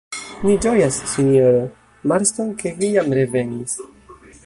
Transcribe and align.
Ni 0.45 0.53
ĝojas, 0.65 0.97
sinjoro 1.11 1.61
Marston, 2.13 2.51
ke 2.63 2.75
vi 2.81 2.93
jam 2.97 3.17
revenis. 3.23 3.81